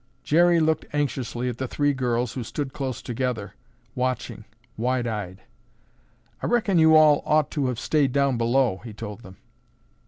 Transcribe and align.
Jerry 0.23 0.59
looked 0.59 0.87
anxiously 0.93 1.47
at 1.47 1.59
the 1.59 1.67
three 1.67 1.93
girls 1.93 2.33
who 2.33 2.43
stood 2.43 2.73
close 2.73 3.03
together 3.03 3.53
watching, 3.93 4.45
wide 4.75 5.05
eyed. 5.05 5.43
"I 6.41 6.47
reckon 6.47 6.79
you 6.79 6.95
all 6.95 7.21
ought 7.23 7.51
to 7.51 7.67
have 7.67 7.79
stayed 7.79 8.11
down 8.11 8.35
below," 8.35 8.81
he 8.83 8.93
told 8.93 9.21
them. 9.21 9.37